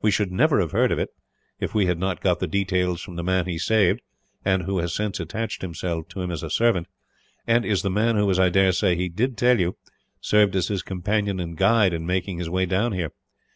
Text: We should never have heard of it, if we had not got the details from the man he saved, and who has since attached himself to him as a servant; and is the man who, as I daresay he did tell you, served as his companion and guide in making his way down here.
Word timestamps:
We 0.00 0.10
should 0.10 0.32
never 0.32 0.58
have 0.58 0.72
heard 0.72 0.90
of 0.90 0.98
it, 0.98 1.10
if 1.60 1.72
we 1.72 1.86
had 1.86 1.96
not 1.96 2.20
got 2.20 2.40
the 2.40 2.48
details 2.48 3.00
from 3.00 3.14
the 3.14 3.22
man 3.22 3.46
he 3.46 3.58
saved, 3.58 4.00
and 4.44 4.64
who 4.64 4.78
has 4.78 4.92
since 4.92 5.20
attached 5.20 5.62
himself 5.62 6.08
to 6.08 6.20
him 6.20 6.32
as 6.32 6.42
a 6.42 6.50
servant; 6.50 6.88
and 7.46 7.64
is 7.64 7.82
the 7.82 7.88
man 7.88 8.16
who, 8.16 8.28
as 8.28 8.40
I 8.40 8.48
daresay 8.48 8.96
he 8.96 9.08
did 9.08 9.36
tell 9.38 9.60
you, 9.60 9.76
served 10.20 10.56
as 10.56 10.66
his 10.66 10.82
companion 10.82 11.38
and 11.38 11.56
guide 11.56 11.92
in 11.94 12.04
making 12.04 12.38
his 12.38 12.50
way 12.50 12.66
down 12.66 12.90
here. 12.90 13.12